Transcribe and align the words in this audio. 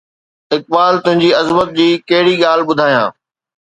اقبال، 0.57 0.95
تنهنجي 1.05 1.29
عظمت 1.39 1.69
جي 1.79 1.89
ڪهڙي 2.09 2.35
ڳالهه 2.43 2.67
ٻڌايان؟ 2.69 3.09